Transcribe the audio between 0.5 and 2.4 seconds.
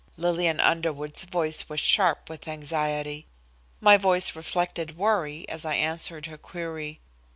Underwood's voice was sharp